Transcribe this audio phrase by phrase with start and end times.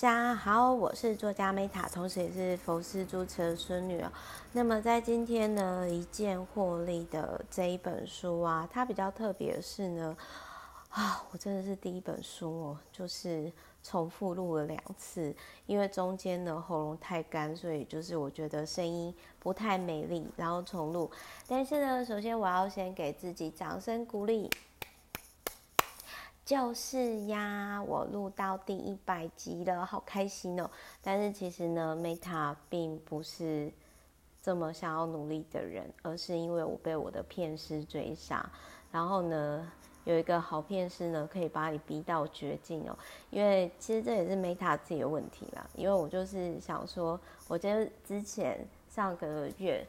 [0.00, 4.10] 家好，我是作家 Meta，同时也是佛斯主持的孙女哦。
[4.52, 10.16] 那么在今天呢，一键获利的这一本书啊，它比较特别的是呢，
[10.88, 15.36] 啊，我真的是第一本书哦，就是重复录了两次，
[15.66, 21.10] 因为中间呢喉咙太干，所以就是我觉得声音不太美丽，然后重录。
[21.46, 24.48] 但是呢，首先我要先给自己掌声鼓励。
[26.50, 30.68] 就是呀，我录到第一百集了，好开心哦！
[31.00, 33.72] 但是其实呢，Meta 并不是
[34.42, 38.44] 这么想要努力的人，而是因为我被我的骗师追杀。
[38.90, 39.70] 然后呢，
[40.02, 42.98] 有一个好骗师呢，可以把你逼到绝境哦。
[43.30, 45.64] 因为其实这也是 Meta 自己的问题啦。
[45.76, 49.86] 因为我就是想说，我觉得之前上个月，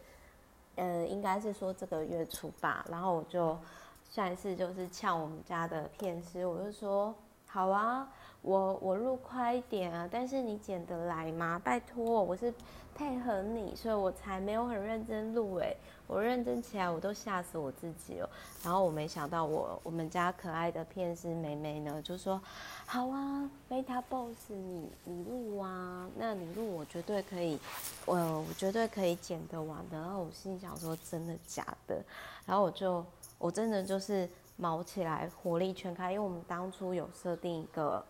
[0.75, 3.57] 呃，应该是说这个月初吧，然后我就。
[4.11, 7.15] 下一次就是呛我们家的片师，我就说
[7.53, 8.07] 好啊，
[8.41, 11.59] 我我录快一点啊，但是你剪得来吗？
[11.62, 12.53] 拜托，我是
[12.95, 15.76] 配合你，所以我才没有很认真录诶，
[16.07, 18.29] 我认真起来我都吓死我自己了。
[18.63, 22.41] 然后我没想到我我们家可爱的骗师妹妹呢，就说
[22.85, 27.59] 好啊，Meta Boss，你你录啊，那你录我绝对可以，
[28.05, 29.99] 我我绝对可以剪得完的。
[29.99, 32.01] 然后我心里想说真的假的？
[32.45, 33.05] 然后我就。
[33.41, 38.04] 我真的就是卯起来，火力全开，因为我们当初有设定一个，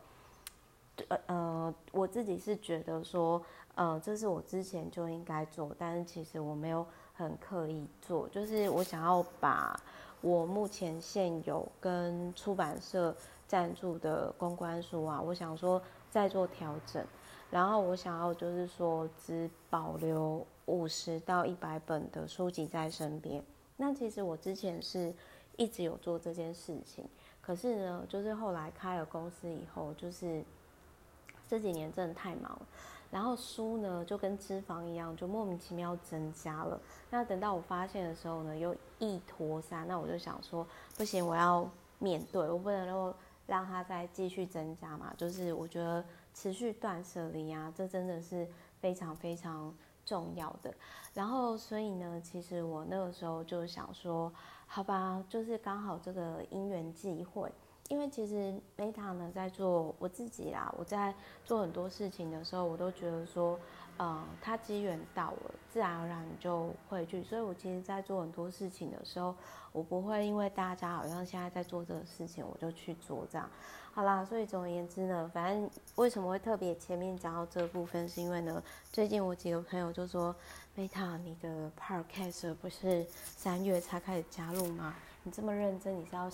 [1.08, 3.42] 呃呃，我自己是觉得说，
[3.75, 9.80] 呃，这是我之前就应该做，但是其实我没有很刻意做，就是我想要把
[10.19, 13.16] 我目前现有跟出版社
[13.47, 17.06] 赞助的公关书啊，我想说再做调整，
[17.50, 23.44] 然后我想要就是说只保留五十到一百本的书籍在身边。
[23.78, 25.12] 那其实我之前是
[25.61, 27.07] 一直有做这件事情，
[27.39, 30.43] 可是呢，就是后来开了公司以后，就是
[31.47, 32.61] 这几年真的太忙了，
[33.11, 36.81] 然后书呢就跟脂肪一样，就莫名其妙增加了。
[37.11, 40.66] 那等到我发现的时候呢，又一拖三，那我就想说，
[40.97, 41.69] 不行，我要
[42.00, 43.13] 面对，我不能够
[43.45, 45.13] 让它再继续增加嘛。
[45.16, 48.47] 就是我觉得持续断舍离啊，这真的是
[48.79, 49.71] 非常非常。
[50.06, 50.73] 重要的，
[51.13, 54.31] 然后所以呢，其实我那个时候就想说，
[54.66, 57.51] 好吧，就是刚好这个因缘际会，
[57.89, 61.13] 因为其实 Meta 呢在做我自己啦，我在
[61.45, 63.59] 做很多事情的时候，我都觉得说，
[64.01, 69.35] 呃，它机缘到了，自然而然就会去，所以我其实在做很多事情的时候，
[69.72, 73.47] 我不会因为大家好像现在在做这个事情，我就去做这样。
[73.94, 80.35] 好啦，所以总而言之呢，反正为什么会特别前面讲到这部分，是因为呢，最近我几个朋友就说
[80.75, 84.95] ，Meta，你的 Podcast 不是三月才开始加入吗？
[85.22, 86.28] 你这么认真，你是要，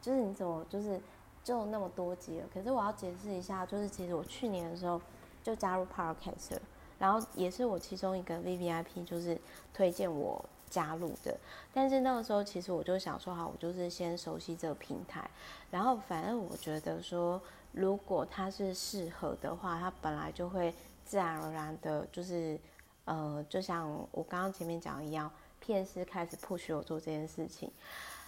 [0.00, 0.98] 就是你怎么就是
[1.44, 2.46] 就那么多集了？
[2.54, 4.98] 可是我要解释一下，就是其实我去年的时候
[5.42, 6.56] 就加入 Podcast，
[7.00, 9.36] 然后也是我其中一个 VVIP，就是
[9.74, 10.44] 推荐我。
[10.70, 11.36] 加入的，
[11.74, 15.28] 但是那个时候其实我就想说，好，我就是先熟悉这个平台，
[15.68, 20.72] 然后反正我觉得说，如果它是适合的话，它本来就会
[21.04, 22.56] 自然而然的，就是
[23.04, 25.28] 呃，就像我刚刚前面讲的一样，
[25.58, 27.68] 骗师开始 push 我做这件事情，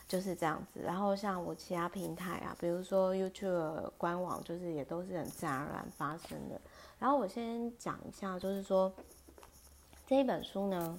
[0.09, 0.81] 就是这样子。
[0.83, 6.61] 然后像我其他平台啊，比如说 YouTube 官网，就是也都是很自然而然发生的。
[7.03, 8.93] 然后我先讲一下，就是说
[10.07, 10.97] 这一本书呢。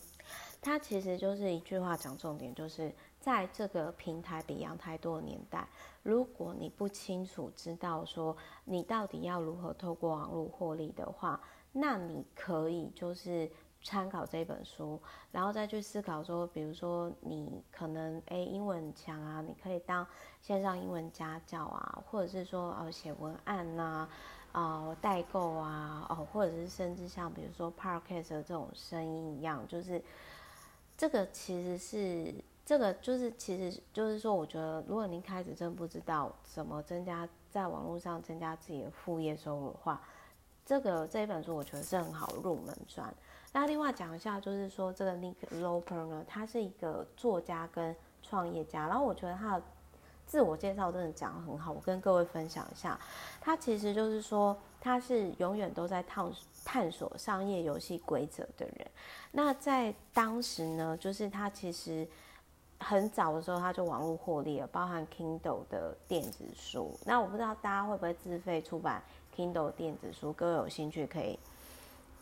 [0.62, 5.66] 它其实就是一句话讲重点，就是在这个平台比样太多的年代，
[6.04, 11.40] 如果你不清楚知道说你到底要如何透过网络获利的话，
[11.72, 13.50] 那你可以就是
[13.82, 20.06] 参考这本书，然后再去思考说，比如说你可能诶英文强啊，你可以当
[20.42, 24.08] 线上英文家教啊，或者是说呃写文案呐，
[24.54, 30.02] 呃、代购啊，哦或者是甚至像比如说 Podcast 的这种声音一样，就是。
[30.96, 40.00] 这个其实是，这个就是，其实就是说，我觉得，如果您开始真不知道怎么增加在网络上增加自己的副业收入的话，
[40.64, 43.12] 这个这一本书我觉得是很好入门砖。
[43.52, 49.64] 那另外讲一下，就是说这个 Nick Loper 呢，他是一个作家跟创业家，然后我觉得他的
[50.34, 53.00] 自我介绍真的讲得很好，我跟各位分享一下，
[53.40, 56.28] 他其实就是说他是永远都在探
[56.66, 58.88] 探索商业游戏规则的人。
[59.32, 62.08] 那在当时呢，就是他其实
[62.80, 66.98] 很早的时候他就网络获利了，包含 Kindle 的电子书。
[67.06, 69.04] 那我不知道大家会不会自费出版
[69.36, 71.38] Kindle 电子书，各位有兴趣可以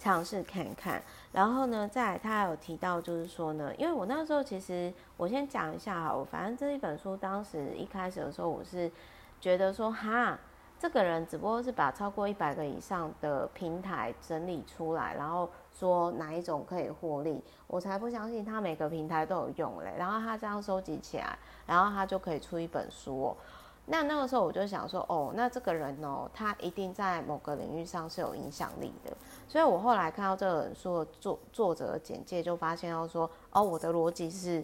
[0.02, 1.02] 尝试看看。
[1.32, 8.92] 然后呢，再他还有提到，就是说呢，因为我那时候其实我先讲一下哈，我反正这一本书当时一开始的时候，我是
[9.40, 10.38] 觉得说哈。
[10.80, 19.94] 这个人只不过是把超过一百个以上的平台整理出来，然后说哪一种可以获利，我才不相信他每个平台都有用嘞。
[19.96, 21.38] 然后他这样收集起来，
[21.68, 23.38] 然后他就可以出一本书哦。
[23.86, 29.16] 那那个时候我就想说，哦，那这个人哦，他一定在某个领域上是有影响力的。
[29.52, 34.64] 所以我后来看到这本书的作作者简介，就发现到说，哦，我的逻辑是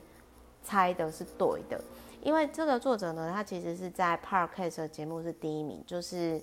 [0.64, 1.78] 猜的是对的。
[2.22, 6.42] 因为这个作者呢，他其实是在 Podcast 的节目是第一名，就是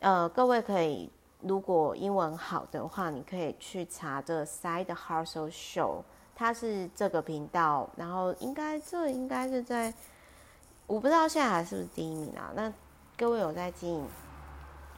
[0.00, 1.08] 呃，各位可以
[1.40, 6.02] 如果英文好的话，你可以去查这个 Side Hustle Show，
[6.34, 9.94] 他是这个频道，然后应该这应该是在。
[10.88, 12.50] 我不知道现在还是不是第一名啊？
[12.56, 12.72] 那
[13.16, 14.04] 各位有在经营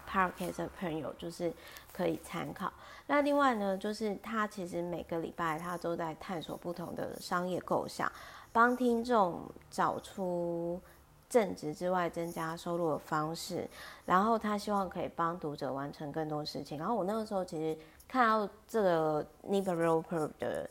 [0.09, 1.53] Podcast 的朋友，就是
[1.93, 2.73] 可以参考。
[3.07, 8.11] 那另外呢，就是他其实每个礼拜他都在探索不同的商业构想，
[8.53, 10.81] 帮听众找出
[11.29, 13.69] 正职之外增加收入的方式。
[14.07, 16.79] 然后他希望可以帮读者完成更多事情。
[16.79, 17.79] 然后我那个时候其实
[18.09, 20.69] 看到这个 Nick Roper 的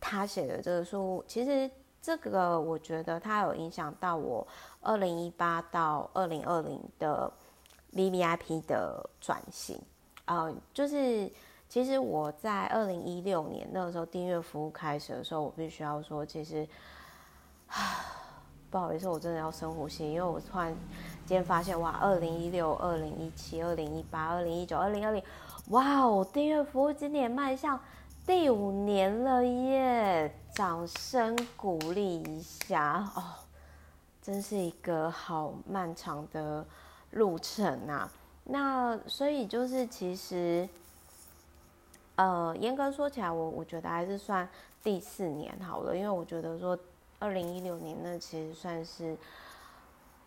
[0.00, 1.68] 他写的这个书，其实。
[2.04, 4.44] 这个我觉得它有影响到我
[4.80, 7.32] 二零一八到二零二零的
[7.94, 9.78] VVIP 的转型，
[10.24, 11.30] 呃，就是
[11.68, 16.66] 其实我在二零一六年那个时候订阅服务开始的时候，我必须要说，其实，
[18.70, 20.74] 不好意思，我真的要深呼吸，因为我突然
[21.26, 25.22] 今天发现，哇，二零一六、二零一七、二零一八、二零一九、二零二零，
[25.68, 27.78] 哇哦，订阅服务今年迈向
[28.26, 30.34] 第五年了耶！
[30.54, 33.22] 掌声鼓励一下哦，
[34.20, 36.64] 真是一个好漫长的
[37.12, 38.10] 路程啊。
[38.44, 40.68] 那所以就是其实，
[42.16, 44.46] 呃，严格说起来，我我觉得还是算
[44.82, 46.78] 第四年好了，因为我觉得说
[47.18, 49.16] 二零一六年那其实算是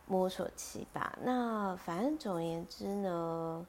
[0.08, 1.18] 摸索期吧。
[1.22, 3.66] 那反正总而言之呢，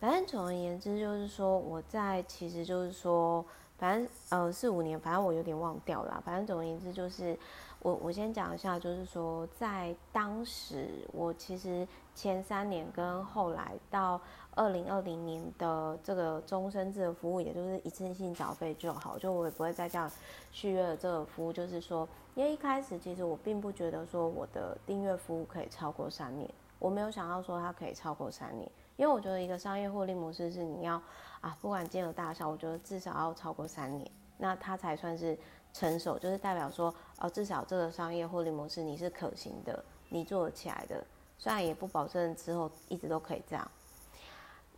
[0.00, 3.44] 反正总而言之就是说，我在其实就是说。
[3.78, 6.20] 反正呃四五年，反正我有点忘掉了。
[6.26, 7.38] 反正总而言之，就是
[7.80, 14.20] 我我先讲一下，就是说在当时，我其实前三年跟后来到
[14.54, 20.10] 二零二零年的这个终身制的服务，也就是一次性缴费就好，就我也不会再这样
[20.50, 21.52] 续约的这个服务。
[21.52, 28.68] 就是说，因为一开始其实我并不觉得说我的订阅服务可以超过三年，我没有想到说它可以超过三年。
[28.96, 31.00] 因为我觉得一个商业获利模式是你要
[31.40, 35.38] 啊，不管金额大小，我觉得至少要超过三年，那它才算是
[35.72, 41.04] 成熟，就是代表说哦，至少这个商业获利模式你是可行的，你做得起来的，
[41.38, 43.70] 虽然也不保证之后一直都可以这样。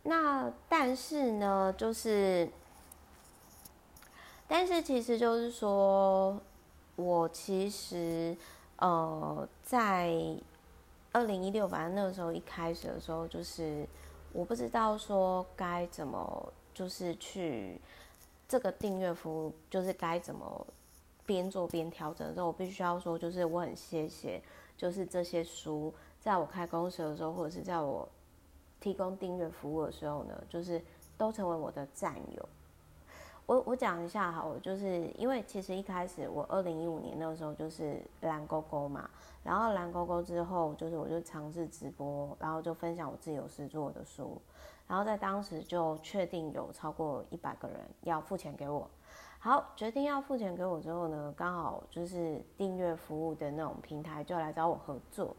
[0.03, 2.49] 那但是呢，就是，
[4.47, 6.39] 但是其实就是说，
[6.95, 8.35] 我其实
[8.77, 10.13] 呃在
[11.11, 13.87] 二零一六，反正那个时候一开始的时候就是。
[14.33, 17.77] 我不知道说该怎么，就是去
[18.47, 20.65] 这个订阅服务，就是该怎么
[21.25, 24.41] 边做边调整的时候，我必须要说，就是我很谢谢，
[24.75, 28.07] 就是这些书，在我开公司的时候，或者是在我
[28.79, 30.81] 提供订阅服务的时候呢，就是
[31.17, 32.49] 都成为我的战友。
[33.47, 39.09] 我我讲一下哈，我就是因为其实一开始我二零一五年那个时候就是蓝勾勾嘛，
[39.43, 44.41] 然后蓝勾勾之后就是我就尝试直播，然后就分享我自己有事做的书，
[44.87, 48.89] 然后在当时就确定有超过一百个人要付钱给我，
[49.43, 55.35] 好，决定要付钱给我之后呢，刚好就是订阅服务的那种平台就来找我合作，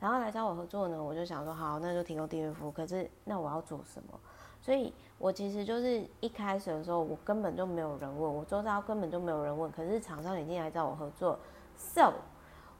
[0.00, 4.18] 然后来找我合作呢，我就想说好，那就提供订阅服务，可是那我要做什么？
[4.60, 9.70] 所以，我其实就是一开始的时候，我根本就没有人问，我周遭根本就没有人问。
[9.70, 11.38] 可是厂商已经来找我合作
[11.76, 12.12] ，so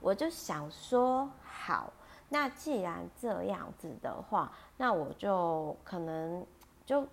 [0.01, 1.93] 我就想说，好，
[2.27, 6.45] 那既然这样子的话，那我就可能
[6.85, 7.07] 就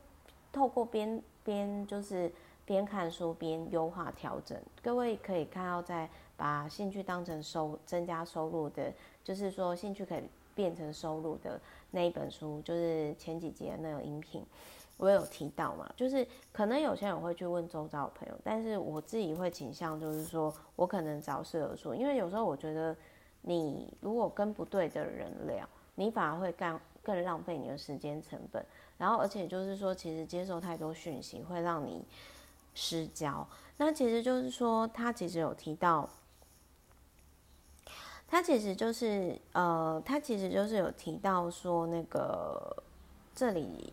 [0.50, 2.32] 透过边边就是
[2.72, 4.58] 边看书边优化调整。
[4.82, 8.90] 各位可以看到，在把兴趣当成收增加收入的，
[9.22, 10.22] 就是说兴趣可以
[10.54, 11.60] 变成收入的。
[11.90, 14.42] 那一本书就是前几集的那个音频，
[14.96, 22.96] 我有提到嘛，就是可能有些人会去问周遭的朋友，但是我自己会倾向就是说我可能找适合说，因为有时候我觉得
[23.42, 28.64] 你如果跟不对的人聊，你反而会更更浪费你的时间成本，
[28.96, 32.02] 然后而且就是说其实接受太多讯息会让你
[32.74, 36.08] 失焦，那其实就是说他其实有提到。
[38.28, 42.82] 他其实就是呃，他其实就是有提到说那个
[43.34, 43.92] 这里，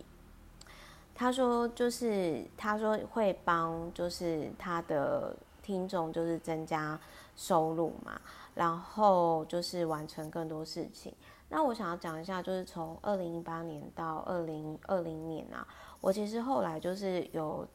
[1.13, 6.97] 他说就是他说会帮就是他的听众就是增加
[7.35, 8.17] 收入嘛，
[8.55, 11.13] 然后就是完成更多事情。
[11.49, 15.67] 那我想要讲一下，就是从二零一八年到二零二零年啊，
[15.99, 17.67] 我其实后来就是有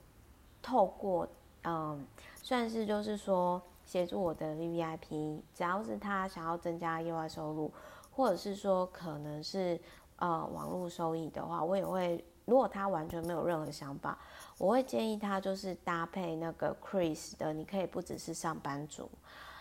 [0.64, 1.28] 透过
[1.64, 2.06] 嗯，
[2.42, 7.70] 算是就是说协助我的 V I P，只要是他想要增加意外收入，
[8.10, 9.78] 或者是说可能是
[10.16, 12.24] 呃网络收益的话，我也会。
[12.46, 14.18] 如果他完全没有任何想法，
[14.58, 19.10] 我会建议他就是搭配那个 Chris 的，你可以不只是上班族，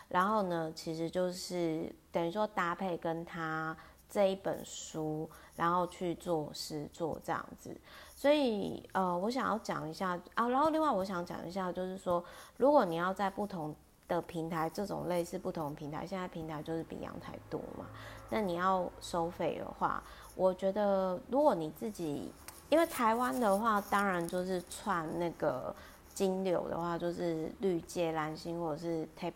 [0.10, 3.74] 然后呢，其实就是等于说搭配跟他
[4.14, 7.76] 这一本书，然后去做诗作这样子。
[8.16, 12.24] 所以呃，我想要讲一下啊，然后另外我想讲一下，就是说，
[12.58, 13.76] 如果你要在不同
[14.08, 17.88] 的平台，这种类似不同平台，现在平台就是比阳台多嘛，
[18.30, 20.04] 那你要收费的话，
[20.36, 22.32] 我觉得如果你自己。
[22.70, 25.76] 因为台湾的话，当然就是串那个
[26.12, 29.32] 金流的话，就是绿界、蓝星或者是太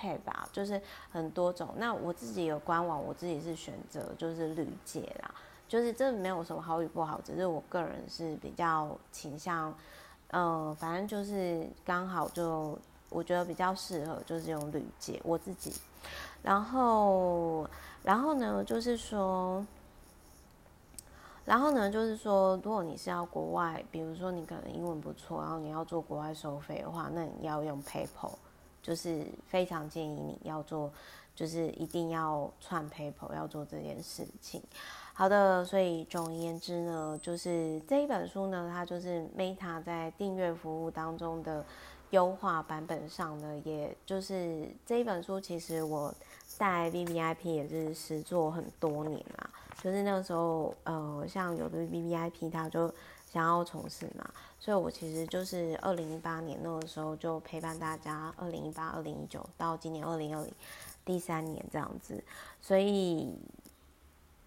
[0.00, 0.80] 配吧，就是
[1.10, 1.74] 很多种。
[1.76, 5.34] 那我自己有官网，我自己是选择就是绿界啦，
[5.68, 9.74] 就是这没有什么好与不好，只是我个人是比较倾向，
[10.30, 12.78] 嗯、反正就是刚好就
[13.10, 15.74] 我觉得比较适合，就是用绿界我自己。
[16.42, 17.68] 然后，
[18.02, 19.64] 然后呢，就是说。
[21.46, 28.34] 然后呢，就是说，如果你是要国外，比如说你可能英文不错，然后你要做国外收费的话，那你要用 PayPal，
[28.82, 30.92] 就是非常建议你要做，
[31.34, 34.62] 就是一定要串 PayPal 要做这件事情。
[35.12, 41.64] 好的，所以总而言之呢，就是这一本书呢，它就是 Meta 在订阅服务当中的
[42.10, 46.14] 优化版本上呢，也就是这一本书，其实我
[46.56, 49.50] 带 VVIP 也是实做很多年啦。
[49.82, 52.92] 就是那个时候，呃，像有的 VVIP 他就
[53.30, 54.28] 想要从事嘛，
[54.60, 60.52] 所以我其实就是二零一八年那个时候就陪伴大家，二零一八、二零一九到今年二零二零
[61.04, 62.22] 第三年这样子，
[62.60, 63.34] 所以，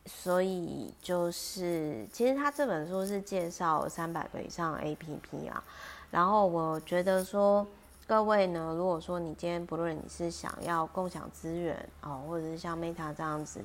[0.06, 5.64] 所以就是其实他这本书是介绍三百个以上 APP 啊，
[6.12, 7.68] 然后我觉得说。
[8.06, 13.62] 各位呢，如果说你今天不论你是想要共享资源哦，或者是像 Meta 这样子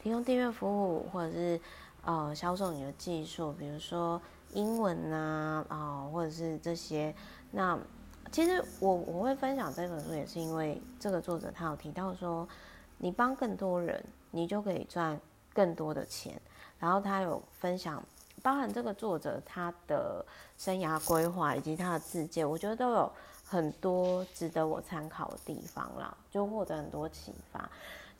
[0.00, 1.60] 提供订阅服务，或者是
[2.04, 4.18] 呃销售你的技术，比如说
[4.52, 7.14] 英文呐啊、哦，或者是这些，
[7.50, 7.78] 那
[8.30, 12.48] 其实我我会分享这本书，也是因为这个作者他有提到说，
[12.98, 15.20] 你帮更多人，你就可以赚
[15.52, 16.40] 更多的钱。
[16.78, 18.02] 然后他有分享，
[18.42, 20.24] 包含这个作者他的
[20.56, 23.12] 生涯规划以及他的自荐，我觉得都有。
[23.42, 27.68] 很多值得我参考的地方啦，就获得很多启发。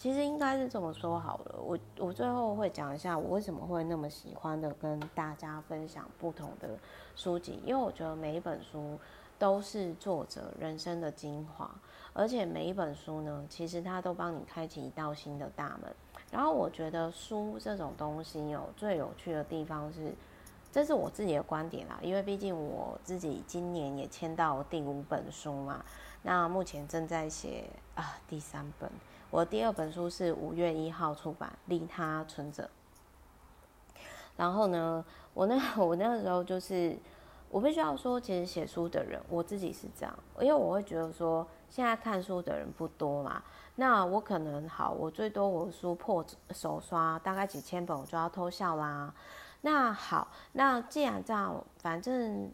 [0.00, 6.70] 其实应该是这么说好了，我我最后会讲一下我为什么会那么喜欢的跟大家分享不同的
[7.14, 8.98] 书籍，因为我觉得每一本书
[9.38, 11.70] 都是作者人生的精华，
[12.14, 15.94] 而且每一本书呢，其实它都帮你开启一道新的大门。
[16.30, 20.14] 然后我觉得书这种东西有最有趣的地方是。
[20.72, 25.84] 这是我自己的观点啦，因为毕竟我自己今年也签到第五本书嘛，
[26.22, 27.64] 那目前正在写
[27.96, 28.88] 啊第三本，
[29.30, 32.68] 我第二本书是五月一号出版，利他存折。
[34.36, 36.98] 然后呢，我那 我那个时候就是，
[37.48, 43.42] 我必须要说，其实写书的人，我自己是这样，因为我会觉得说，现在看书的人不多嘛，
[43.76, 49.14] 那我可能好，我最多我书破手刷大概几千本，我就要偷笑啦。
[49.60, 52.50] 那好，那既然这样，反正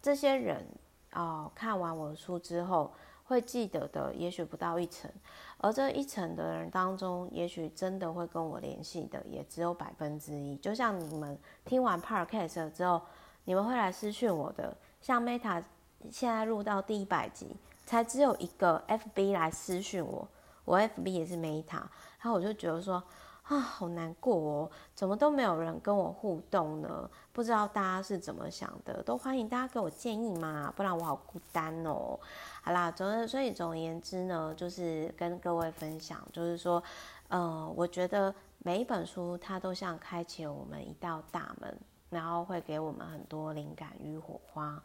[0.00, 0.66] 这些人
[1.12, 2.90] 哦，看完我的书之后
[3.24, 5.10] 会记得的，也许不到一成，
[5.58, 10.56] 而这一成的人当中，也许真的会跟我联系的，也只有百分之一。
[10.56, 13.00] 就像你们听完 Podcast 之后，
[13.44, 15.62] 你们会来私讯我的，像 Meta
[16.10, 20.28] 现在录到第一百集，才只有一个 FB 来私讯我，
[20.64, 21.76] 我 FB 也是 Meta，
[22.20, 23.02] 然后我就觉得说。
[23.42, 24.70] 啊，好难过哦！
[24.94, 27.10] 怎么都没有人跟我互动呢？
[27.32, 32.18] 不知道大家是怎么想的，都欢迎大家给我建议嘛，不然我好孤单哦。
[32.62, 36.80] 好啦，总之，所以总而言之呢，就是跟各位分享，就是说，
[37.28, 41.76] 呃，我觉得每一本书它都像开启了我们一道大门，
[42.10, 44.80] 然后会给我们很多灵感与火花。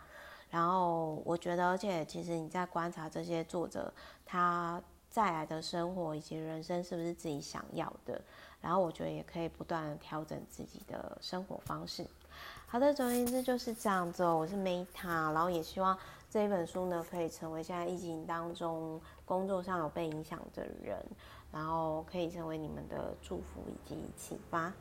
[0.50, 3.94] 然后我觉得，而且其实你在观察这些作者
[4.26, 8.20] 他再来的生活以及人生是不是自己想要的。
[8.62, 12.06] 然后我觉得也可以不断调整自己的生活方式。
[12.68, 14.38] 好的，总而言之就是这样子哦。
[14.38, 15.98] 我是 Meta，然后也希望
[16.30, 20.98] 这一本书呢，可以成为现在疫情当中工作上有被影响的人，
[21.52, 24.74] 然后可以成为你们的祝福以及启发。